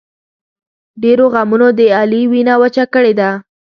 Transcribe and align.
ډېرو 1.03 1.25
غمونو 1.33 1.67
د 1.79 1.81
علي 1.97 2.21
وینه 2.31 2.53
وچه 2.61 2.85
کړې 2.93 3.13
ده. 3.19 3.29